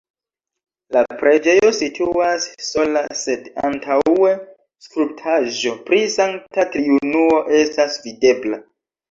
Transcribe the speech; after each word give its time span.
La 0.95 1.01
preĝejo 1.17 1.67
situas 1.79 2.47
sola, 2.67 3.03
sed 3.19 3.51
antaŭe 3.69 4.33
skulptaĵo 4.87 5.75
pri 5.91 6.01
Sankta 6.17 6.67
Triunuo 6.73 7.39
estas 7.61 8.01
videbla. 8.09 8.63